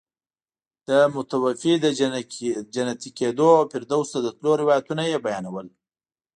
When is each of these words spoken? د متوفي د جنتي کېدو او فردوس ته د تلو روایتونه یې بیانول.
د 0.87 0.89
متوفي 1.15 1.73
د 1.83 1.85
جنتي 2.75 3.09
کېدو 3.19 3.47
او 3.59 3.65
فردوس 3.71 4.07
ته 4.13 4.19
د 4.23 4.27
تلو 4.37 4.51
روایتونه 4.61 5.03
یې 5.11 5.17
بیانول. 5.25 5.67